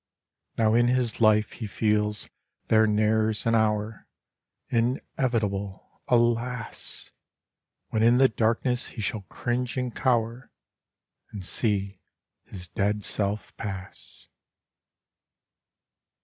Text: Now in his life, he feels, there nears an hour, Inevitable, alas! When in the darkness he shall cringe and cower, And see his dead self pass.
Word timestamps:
Now 0.57 0.73
in 0.73 0.87
his 0.87 1.21
life, 1.21 1.51
he 1.51 1.67
feels, 1.67 2.27
there 2.69 2.87
nears 2.87 3.45
an 3.45 3.53
hour, 3.53 4.07
Inevitable, 4.69 6.01
alas! 6.07 7.11
When 7.89 8.01
in 8.01 8.17
the 8.17 8.27
darkness 8.27 8.87
he 8.87 9.01
shall 9.01 9.21
cringe 9.29 9.77
and 9.77 9.95
cower, 9.95 10.49
And 11.29 11.45
see 11.45 11.99
his 12.45 12.67
dead 12.67 13.03
self 13.03 13.55
pass. 13.57 14.27